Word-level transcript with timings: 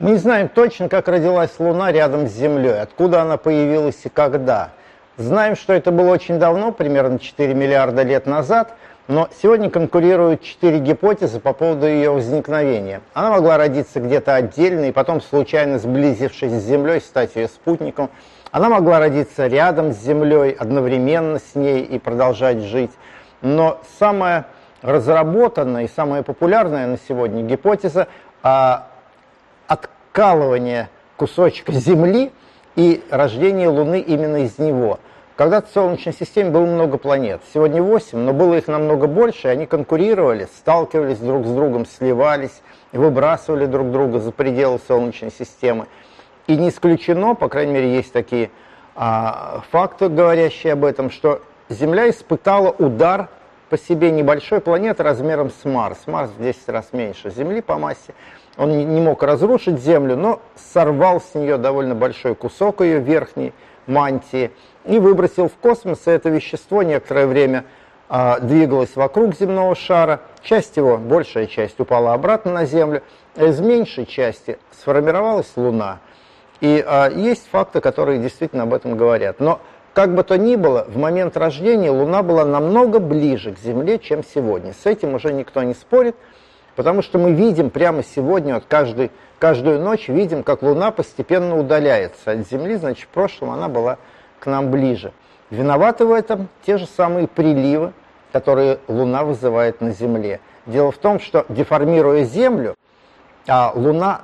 Мы 0.00 0.12
не 0.12 0.18
знаем 0.18 0.48
точно, 0.48 0.88
как 0.88 1.08
родилась 1.08 1.50
Луна 1.58 1.90
рядом 1.90 2.28
с 2.28 2.30
Землей, 2.30 2.80
откуда 2.80 3.22
она 3.22 3.36
появилась 3.36 3.98
и 4.04 4.08
когда. 4.08 4.70
Знаем, 5.16 5.56
что 5.56 5.72
это 5.72 5.90
было 5.90 6.12
очень 6.12 6.38
давно, 6.38 6.70
примерно 6.70 7.18
4 7.18 7.52
миллиарда 7.52 8.04
лет 8.04 8.24
назад, 8.24 8.76
но 9.08 9.28
сегодня 9.42 9.70
конкурируют 9.70 10.40
четыре 10.40 10.78
гипотезы 10.78 11.40
по 11.40 11.52
поводу 11.52 11.88
ее 11.88 12.10
возникновения. 12.10 13.00
Она 13.12 13.30
могла 13.30 13.58
родиться 13.58 13.98
где-то 13.98 14.36
отдельно 14.36 14.84
и 14.84 14.92
потом, 14.92 15.20
случайно 15.20 15.80
сблизившись 15.80 16.52
с 16.52 16.64
Землей, 16.64 17.00
стать 17.00 17.34
ее 17.34 17.48
спутником. 17.48 18.08
Она 18.52 18.68
могла 18.68 19.00
родиться 19.00 19.48
рядом 19.48 19.92
с 19.92 19.96
Землей, 19.96 20.52
одновременно 20.52 21.40
с 21.40 21.56
ней 21.56 21.82
и 21.82 21.98
продолжать 21.98 22.60
жить. 22.60 22.92
Но 23.42 23.80
самая 23.98 24.46
разработанная 24.80 25.86
и 25.86 25.88
самая 25.88 26.22
популярная 26.22 26.86
на 26.86 26.98
сегодня 26.98 27.42
гипотеза 27.42 28.06
а, 28.44 28.86
откалывание 30.18 30.88
кусочка 31.16 31.70
Земли 31.70 32.32
и 32.74 33.04
рождение 33.08 33.68
Луны 33.68 34.00
именно 34.00 34.38
из 34.38 34.58
него. 34.58 34.98
Когда-то 35.36 35.68
в 35.68 35.70
Солнечной 35.72 36.12
системе 36.12 36.50
было 36.50 36.66
много 36.66 36.98
планет, 36.98 37.40
сегодня 37.54 37.80
8, 37.80 38.18
но 38.18 38.32
было 38.32 38.54
их 38.54 38.66
намного 38.66 39.06
больше, 39.06 39.46
и 39.46 39.50
они 39.52 39.66
конкурировали, 39.66 40.48
сталкивались 40.56 41.18
друг 41.18 41.46
с 41.46 41.50
другом, 41.50 41.86
сливались, 41.86 42.62
выбрасывали 42.90 43.66
друг 43.66 43.92
друга 43.92 44.18
за 44.18 44.32
пределы 44.32 44.80
Солнечной 44.88 45.30
системы. 45.30 45.86
И 46.48 46.56
не 46.56 46.70
исключено, 46.70 47.36
по 47.36 47.48
крайней 47.48 47.74
мере, 47.74 47.94
есть 47.94 48.12
такие 48.12 48.50
а, 48.96 49.62
факты, 49.70 50.08
говорящие 50.08 50.72
об 50.72 50.84
этом, 50.84 51.12
что 51.12 51.42
Земля 51.68 52.10
испытала 52.10 52.74
удар 52.76 53.28
по 53.70 53.78
себе 53.78 54.10
небольшой 54.10 54.60
планеты 54.60 55.04
размером 55.04 55.50
с 55.50 55.64
Марс. 55.64 56.08
Марс 56.08 56.30
в 56.36 56.42
10 56.42 56.68
раз 56.70 56.88
меньше 56.92 57.30
Земли 57.30 57.60
по 57.60 57.78
массе. 57.78 58.14
Он 58.58 58.76
не 58.76 59.00
мог 59.00 59.22
разрушить 59.22 59.80
Землю, 59.80 60.16
но 60.16 60.40
сорвал 60.56 61.20
с 61.20 61.34
нее 61.34 61.58
довольно 61.58 61.94
большой 61.94 62.34
кусок 62.34 62.80
ее 62.80 62.98
верхней 62.98 63.54
мантии 63.86 64.50
и 64.84 64.98
выбросил 64.98 65.48
в 65.48 65.54
космос. 65.54 66.06
И 66.06 66.10
это 66.10 66.28
вещество 66.28 66.82
некоторое 66.82 67.26
время 67.26 67.64
а, 68.08 68.40
двигалось 68.40 68.96
вокруг 68.96 69.36
земного 69.36 69.76
шара. 69.76 70.20
Часть 70.42 70.76
его, 70.76 70.98
большая 70.98 71.46
часть, 71.46 71.78
упала 71.78 72.12
обратно 72.12 72.52
на 72.52 72.64
Землю. 72.64 73.02
Из 73.36 73.60
меньшей 73.60 74.06
части 74.06 74.58
сформировалась 74.72 75.52
Луна. 75.54 76.00
И 76.60 76.84
а, 76.84 77.08
есть 77.08 77.48
факты, 77.52 77.80
которые 77.80 78.18
действительно 78.18 78.64
об 78.64 78.74
этом 78.74 78.96
говорят. 78.96 79.38
Но 79.38 79.60
как 79.94 80.16
бы 80.16 80.24
то 80.24 80.36
ни 80.36 80.56
было, 80.56 80.84
в 80.88 80.96
момент 80.96 81.36
рождения 81.36 81.90
Луна 81.90 82.24
была 82.24 82.44
намного 82.44 82.98
ближе 82.98 83.52
к 83.52 83.58
Земле, 83.60 84.00
чем 84.00 84.24
сегодня. 84.24 84.72
С 84.72 84.84
этим 84.84 85.14
уже 85.14 85.32
никто 85.32 85.62
не 85.62 85.74
спорит. 85.74 86.16
Потому 86.78 87.02
что 87.02 87.18
мы 87.18 87.32
видим 87.32 87.70
прямо 87.70 88.04
сегодня, 88.04 88.54
вот 88.54 88.62
каждый, 88.68 89.10
каждую 89.40 89.80
ночь 89.80 90.06
видим, 90.06 90.44
как 90.44 90.62
Луна 90.62 90.92
постепенно 90.92 91.58
удаляется 91.58 92.30
от 92.30 92.48
Земли, 92.48 92.76
значит, 92.76 93.06
в 93.06 93.08
прошлом 93.08 93.50
она 93.50 93.66
была 93.66 93.98
к 94.38 94.46
нам 94.46 94.70
ближе. 94.70 95.12
Виноваты 95.50 96.04
в 96.04 96.12
этом 96.12 96.48
те 96.64 96.78
же 96.78 96.86
самые 96.86 97.26
приливы, 97.26 97.94
которые 98.30 98.78
Луна 98.86 99.24
вызывает 99.24 99.80
на 99.80 99.90
Земле. 99.90 100.38
Дело 100.66 100.92
в 100.92 100.98
том, 100.98 101.18
что 101.18 101.44
деформируя 101.48 102.22
Землю, 102.22 102.76
а 103.48 103.72
Луна 103.74 104.20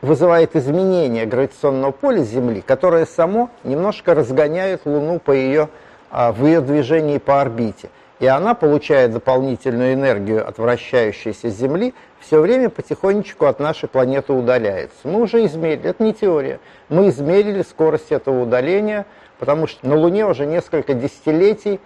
вызывает 0.00 0.54
изменение 0.54 1.26
гравитационного 1.26 1.90
поля 1.90 2.22
Земли, 2.22 2.60
которое 2.60 3.06
само 3.06 3.50
немножко 3.64 4.14
разгоняет 4.14 4.82
Луну 4.84 5.18
по 5.18 5.32
ее, 5.32 5.68
а, 6.12 6.30
в 6.30 6.46
ее 6.46 6.60
движении 6.60 7.18
по 7.18 7.40
орбите 7.40 7.90
и 8.20 8.26
она, 8.26 8.54
получая 8.54 9.08
дополнительную 9.08 9.94
энергию 9.94 10.46
от 10.46 10.58
вращающейся 10.58 11.48
Земли, 11.50 11.94
все 12.20 12.40
время 12.40 12.68
потихонечку 12.68 13.46
от 13.46 13.60
нашей 13.60 13.88
планеты 13.88 14.32
удаляется. 14.32 14.98
Мы 15.04 15.20
уже 15.22 15.44
измерили, 15.46 15.90
это 15.90 16.02
не 16.02 16.12
теория, 16.12 16.58
мы 16.88 17.08
измерили 17.10 17.62
скорость 17.62 18.10
этого 18.10 18.42
удаления, 18.42 19.06
потому 19.38 19.66
что 19.66 19.86
на 19.86 19.96
Луне 19.96 20.26
уже 20.26 20.46
несколько 20.46 20.94
десятилетий 20.94 21.80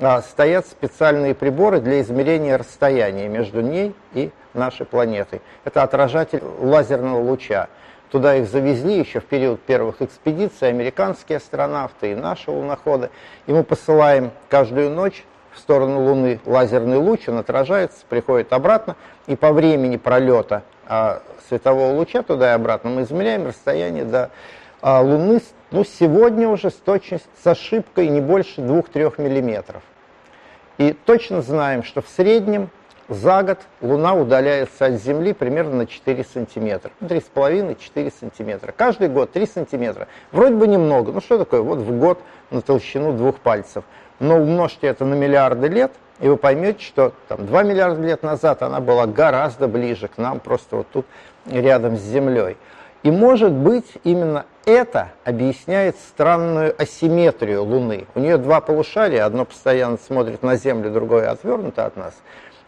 а, 0.00 0.22
стоят 0.22 0.66
специальные 0.66 1.34
приборы 1.34 1.80
для 1.80 2.00
измерения 2.00 2.56
расстояния 2.56 3.28
между 3.28 3.60
ней 3.60 3.94
и 4.14 4.30
нашей 4.54 4.86
планетой. 4.86 5.42
Это 5.64 5.82
отражатель 5.82 6.42
лазерного 6.60 7.20
луча. 7.20 7.68
Туда 8.10 8.36
их 8.36 8.46
завезли 8.46 8.98
еще 8.98 9.20
в 9.20 9.24
период 9.24 9.60
первых 9.62 10.02
экспедиций 10.02 10.68
американские 10.68 11.38
астронавты 11.38 12.12
и 12.12 12.14
наши 12.14 12.50
луноходы. 12.50 13.10
И 13.46 13.52
мы 13.52 13.64
посылаем 13.64 14.30
каждую 14.50 14.90
ночь 14.90 15.24
в 15.54 15.58
сторону 15.58 16.04
Луны 16.04 16.40
лазерный 16.46 16.96
луч, 16.96 17.28
он 17.28 17.38
отражается, 17.38 18.04
приходит 18.08 18.52
обратно, 18.52 18.96
и 19.26 19.36
по 19.36 19.52
времени 19.52 19.96
пролета 19.96 20.62
а, 20.86 21.22
светового 21.48 21.94
луча 21.94 22.22
туда 22.22 22.52
и 22.52 22.54
обратно 22.54 22.90
мы 22.90 23.02
измеряем 23.02 23.46
расстояние 23.46 24.04
до 24.04 24.30
а, 24.80 25.00
Луны, 25.00 25.40
ну, 25.70 25.84
сегодня 25.84 26.48
уже 26.48 26.70
с 26.70 26.74
точностью, 26.74 27.30
с 27.42 27.46
ошибкой 27.46 28.08
не 28.08 28.20
больше 28.20 28.60
2-3 28.60 29.20
миллиметров. 29.22 29.82
И 30.78 30.92
точно 30.92 31.42
знаем, 31.42 31.82
что 31.82 32.02
в 32.02 32.08
среднем 32.08 32.70
за 33.08 33.42
год 33.42 33.58
Луна 33.80 34.14
удаляется 34.14 34.86
от 34.86 34.94
Земли 34.94 35.32
примерно 35.32 35.76
на 35.76 35.86
4 35.86 36.24
сантиметра. 36.24 36.90
3,5-4 37.00 38.12
сантиметра. 38.18 38.72
Каждый 38.76 39.08
год 39.08 39.32
3 39.32 39.46
сантиметра. 39.46 40.08
Вроде 40.30 40.54
бы 40.54 40.66
немного. 40.66 41.12
Ну 41.12 41.20
что 41.20 41.38
такое? 41.38 41.60
Вот 41.62 41.78
в 41.78 41.98
год 41.98 42.18
на 42.50 42.62
толщину 42.62 43.12
двух 43.12 43.38
пальцев 43.38 43.84
но 44.22 44.36
умножьте 44.36 44.86
это 44.86 45.04
на 45.04 45.14
миллиарды 45.14 45.66
лет, 45.66 45.92
и 46.20 46.28
вы 46.28 46.36
поймете, 46.36 46.80
что 46.80 47.12
там, 47.26 47.44
2 47.44 47.62
миллиарда 47.64 48.00
лет 48.00 48.22
назад 48.22 48.62
она 48.62 48.80
была 48.80 49.06
гораздо 49.06 49.66
ближе 49.66 50.06
к 50.06 50.16
нам, 50.16 50.38
просто 50.38 50.76
вот 50.76 50.86
тут 50.92 51.06
рядом 51.44 51.96
с 51.96 52.00
Землей. 52.00 52.56
И 53.02 53.10
может 53.10 53.50
быть 53.50 53.90
именно 54.04 54.46
это 54.64 55.10
объясняет 55.24 55.96
странную 55.96 56.72
асимметрию 56.80 57.64
Луны. 57.64 58.06
У 58.14 58.20
нее 58.20 58.36
два 58.36 58.60
полушария, 58.60 59.24
одно 59.24 59.44
постоянно 59.44 59.98
смотрит 59.98 60.44
на 60.44 60.54
Землю, 60.54 60.92
другое 60.92 61.28
отвернуто 61.28 61.84
от 61.84 61.96
нас. 61.96 62.14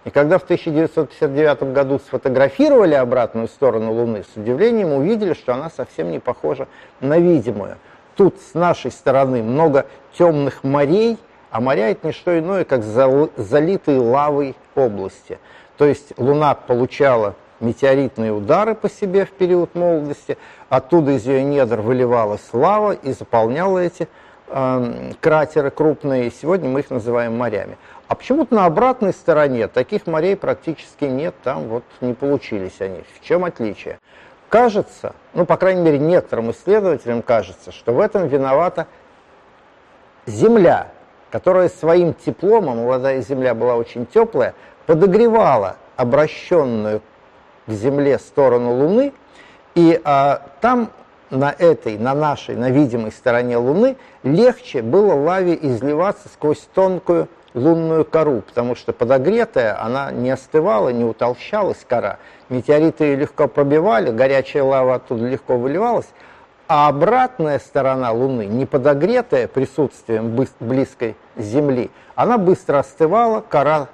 И 0.05 0.11
когда 0.11 0.39
в 0.39 0.43
1959 0.43 1.73
году 1.73 1.99
сфотографировали 1.99 2.95
обратную 2.95 3.49
сторону 3.49 3.93
Луны, 3.93 4.23
с 4.23 4.37
удивлением 4.37 4.93
увидели, 4.93 5.33
что 5.33 5.55
она 5.55 5.71
совсем 5.71 6.11
не 6.11 6.19
похожа 6.19 6.69
на 7.01 7.19
видимую. 7.19 7.77
Тут 8.17 8.37
с 8.41 8.55
нашей 8.55 8.91
стороны 8.91 9.43
много 9.43 9.87
темных 10.13 10.63
морей– 10.63 11.19
а 11.55 11.61
моря 11.61 11.91
это 11.91 12.09
не 12.09 12.13
что 12.13 12.37
иное, 12.37 12.65
как 12.65 12.83
залитые 12.83 14.01
лавой 14.01 14.57
области. 14.75 15.39
То 15.77 15.85
есть 15.85 16.13
Луна 16.19 16.57
получала 16.57 17.37
метеоритные 17.61 18.33
удары 18.33 18.75
по 18.75 18.91
себе 18.91 19.25
в 19.25 19.31
период 19.31 19.77
молодости, 19.77 20.37
оттуда 20.69 21.13
из 21.13 21.25
ее 21.27 21.45
недр 21.45 21.81
выливалась 21.81 22.43
лава 22.53 22.91
и 22.91 23.13
заполняла 23.13 23.79
эти 23.79 24.09
э, 24.49 25.13
кратеры 25.21 25.71
крупные, 25.71 26.33
сегодня 26.33 26.69
мы 26.69 26.81
их 26.81 26.91
называем 26.91 27.39
морями. 27.39 27.79
А 28.07 28.15
почему-то 28.15 28.55
на 28.55 28.67
обратной 28.67 29.13
стороне 29.13 29.67
таких 29.67 30.07
морей 30.07 30.37
практически 30.37 31.05
нет, 31.05 31.35
там 31.43 31.69
вот 31.69 31.85
не 32.01 32.13
получились 32.13 32.81
они. 32.81 33.03
В 33.19 33.25
чем 33.25 33.45
отличие? 33.45 33.99
Кажется, 34.51 35.15
ну, 35.33 35.47
по 35.47 35.57
крайней 35.57 35.81
мере, 35.81 35.99
некоторым 35.99 36.51
исследователям 36.51 37.23
кажется, 37.23 37.73
что 37.73 37.93
в 37.93 38.01
этом 38.01 38.29
виновата 38.29 38.87
Земля, 40.27 40.89
которая 41.31 41.69
своим 41.69 42.15
теплом, 42.15 42.69
а 42.69 42.75
молодая 42.75 43.21
Земля 43.23 43.55
была 43.55 43.75
очень 43.75 44.07
теплая, 44.07 44.55
подогревала 44.87 45.77
обращенную 45.97 47.01
к 47.67 47.71
Земле 47.71 48.19
сторону 48.19 48.75
Луны, 48.75 49.13
и 49.75 50.01
а, 50.05 50.43
там 50.61 50.91
на 51.31 51.51
этой, 51.51 51.99
на 51.99 52.15
нашей, 52.15 52.55
на 52.55 52.71
видимой 52.71 53.13
стороне 53.13 53.57
Луны 53.57 53.97
легче 54.23 54.83
было 54.83 55.15
лаве 55.15 55.59
изливаться 55.61 56.29
сквозь 56.29 56.69
тонкую 56.75 57.29
лунную 57.55 58.05
кору, 58.05 58.43
потому 58.43 58.75
что 58.75 58.93
подогретая, 58.93 59.81
она 59.81 60.11
не 60.11 60.31
остывала, 60.31 60.91
не 60.91 61.05
утолщалась 61.05 61.85
кора. 61.89 62.19
Метеориты 62.49 63.05
ее 63.05 63.17
легко 63.17 63.49
пробивали, 63.49 64.11
горячая 64.11 64.65
лава 64.65 64.97
оттуда 64.97 65.27
легко 65.27 65.57
выливалась, 65.57 66.09
а 66.67 66.89
обратная 66.89 67.59
сторона 67.59 68.11
Луны, 68.13 68.47
не 68.47 68.67
подогретая 68.67 69.49
присутствием 69.49 70.37
близкой 70.61 71.17
Земли, 71.37 71.91
она 72.15 72.39
быстро 72.39 72.81
остывала, 72.81 73.41
кора, 73.41 73.89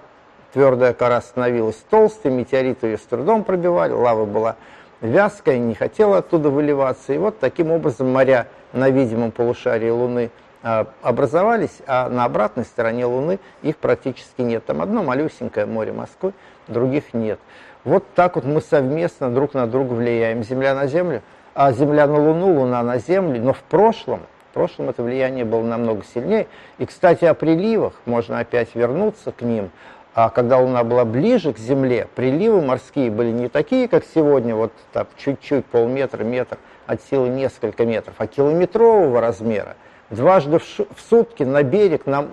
твердая 0.53 0.95
кора 0.95 1.21
становилась 1.21 1.83
толстой, 1.91 2.31
метеориты 2.33 2.89
ее 2.89 2.99
с 2.99 3.03
трудом 3.03 3.45
пробивали, 3.45 3.93
лава 3.93 4.25
была 4.25 4.57
вязкая, 5.01 5.59
не 5.59 5.75
хотела 5.75 6.19
оттуда 6.19 6.51
выливаться. 6.51 7.13
И 7.13 7.19
вот 7.19 7.39
таким 7.39 7.71
образом 7.71 8.13
моря 8.13 8.47
на 8.73 8.91
видимом 8.91 9.31
полушарии 9.31 9.91
Луны 9.91 10.31
образовались, 10.63 11.79
а 11.87 12.09
на 12.09 12.25
обратной 12.25 12.65
стороне 12.65 13.07
Луны 13.07 13.39
их 13.63 13.77
практически 13.77 14.43
нет. 14.43 14.65
Там 14.67 14.83
одно 14.83 15.03
малюсенькое 15.03 15.67
море 15.67 15.93
Москвы, 15.93 16.33
других 16.69 17.15
нет. 17.15 17.39
Вот 17.85 18.05
так 18.15 18.37
вот 18.37 18.45
мы 18.45 18.61
совместно 18.61 19.31
друг 19.31 19.55
на 19.55 19.67
друга 19.67 19.95
влияем. 19.95 20.43
Земля 20.43 20.75
на 20.75 20.87
Землю– 20.87 21.23
а 21.55 21.73
Земля 21.73 22.07
на 22.07 22.19
Луну, 22.19 22.61
Луна 22.61 22.83
на 22.83 22.99
Землю, 22.99 23.41
но 23.43 23.53
в 23.53 23.63
прошлом, 23.63 24.21
в 24.51 24.55
прошлом 24.55 24.89
это 24.89 25.03
влияние 25.03 25.45
было 25.45 25.63
намного 25.63 26.05
сильнее. 26.15 26.47
И, 26.79 26.87
кстати, 26.87 27.25
о 27.25 27.35
приливах, 27.35 27.95
можно 28.07 28.39
опять 28.39 28.75
вернуться 28.75 29.33
к 29.33 29.43
ним. 29.43 29.71
А 30.15 30.31
когда 30.31 30.59
Луна 30.59 30.85
была 30.85 31.05
ближе 31.05 31.53
к 31.53 31.59
Земле, 31.59 32.09
приливы 32.15 32.61
морские 32.61 33.11
были 33.11 33.31
не 33.31 33.49
такие, 33.49 33.89
как 33.89 34.05
сегодня, 34.15 34.55
вот 34.55 34.73
так 34.93 35.09
чуть-чуть, 35.17 35.67
полметра, 35.67 36.25
метр, 36.25 36.59
от 36.87 37.03
силы 37.03 37.29
несколько 37.29 37.85
метров, 37.85 38.15
а 38.19 38.27
километрового 38.27 39.21
размера. 39.21 39.77
Дважды 40.11 40.59
в, 40.59 40.63
в 40.65 41.01
сутки 41.09 41.43
на 41.43 41.63
берег 41.63 42.07
нам 42.07 42.29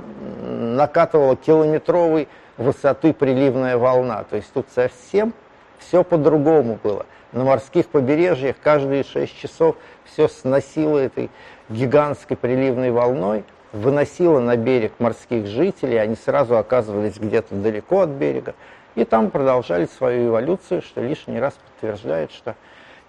накатывала 0.75 1.35
километровой 1.35 2.27
высоты 2.57 3.13
приливная 3.13 3.77
волна. 3.77 4.23
То 4.23 4.35
есть 4.35 4.51
тут 4.53 4.67
совсем 4.73 5.33
все 5.79 6.03
по-другому 6.03 6.79
было. 6.83 7.05
На 7.31 7.43
морских 7.43 7.87
побережьях 7.87 8.55
каждые 8.61 9.03
6 9.03 9.37
часов 9.37 9.75
все 10.05 10.27
сносило 10.27 10.97
этой 10.97 11.29
гигантской 11.69 12.35
приливной 12.35 12.91
волной– 12.91 13.43
выносила 13.71 14.39
на 14.39 14.55
берег 14.55 14.93
морских 14.99 15.47
жителей, 15.47 15.97
они 15.97 16.15
сразу 16.15 16.57
оказывались 16.57 17.17
где-то 17.17 17.55
далеко 17.55 18.01
от 18.01 18.09
берега, 18.09 18.55
и 18.95 19.03
там 19.03 19.29
продолжали 19.29 19.85
свою 19.85 20.29
эволюцию, 20.29 20.81
что 20.81 21.01
лишний 21.01 21.39
раз 21.39 21.53
подтверждает, 21.53 22.31
что 22.31 22.55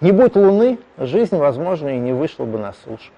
не 0.00 0.12
будь 0.12 0.36
Луны, 0.36 0.78
жизнь, 0.96 1.36
возможно, 1.36 1.88
и 1.88 1.98
не 1.98 2.12
вышла 2.12 2.44
бы 2.44 2.58
на 2.58 2.72
сушу. 2.84 3.10